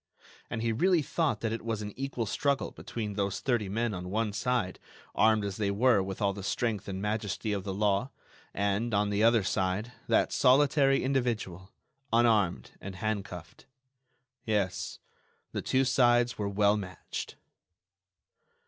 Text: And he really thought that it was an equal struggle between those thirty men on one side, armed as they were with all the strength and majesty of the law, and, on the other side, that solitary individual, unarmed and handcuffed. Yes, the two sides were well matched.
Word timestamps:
And 0.49 0.63
he 0.63 0.71
really 0.71 1.03
thought 1.03 1.41
that 1.41 1.53
it 1.53 1.63
was 1.63 1.83
an 1.83 1.93
equal 1.95 2.25
struggle 2.25 2.71
between 2.71 3.13
those 3.13 3.39
thirty 3.39 3.69
men 3.69 3.93
on 3.93 4.09
one 4.09 4.33
side, 4.33 4.79
armed 5.13 5.45
as 5.45 5.57
they 5.57 5.69
were 5.69 6.01
with 6.01 6.23
all 6.23 6.33
the 6.33 6.41
strength 6.41 6.87
and 6.87 6.99
majesty 6.99 7.53
of 7.53 7.63
the 7.63 7.73
law, 7.75 8.09
and, 8.51 8.95
on 8.95 9.11
the 9.11 9.21
other 9.23 9.43
side, 9.43 9.91
that 10.07 10.33
solitary 10.33 11.03
individual, 11.03 11.71
unarmed 12.11 12.71
and 12.81 12.95
handcuffed. 12.95 13.67
Yes, 14.43 14.97
the 15.51 15.61
two 15.61 15.85
sides 15.85 16.35
were 16.35 16.49
well 16.49 16.77
matched. 16.77 17.35